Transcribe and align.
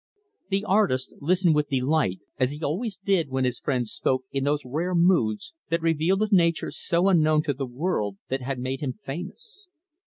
The 0.49 0.65
artist 0.65 1.13
listened 1.19 1.53
with 1.53 1.69
delight, 1.69 2.21
as 2.39 2.49
he 2.49 2.63
always 2.63 2.97
did 2.97 3.29
when 3.29 3.43
his 3.45 3.59
friend 3.59 3.87
spoke 3.87 4.23
in 4.31 4.45
those 4.45 4.65
rare 4.65 4.95
moods 4.95 5.53
that 5.69 5.83
revealed 5.83 6.23
a 6.23 6.29
nature 6.35 6.71
so 6.71 7.07
unknown 7.07 7.43
to 7.43 7.53
the 7.53 7.67
world 7.67 8.17
that 8.27 8.41
had 8.41 8.57
made 8.57 8.79
him 8.79 8.93
famous. 8.93 9.67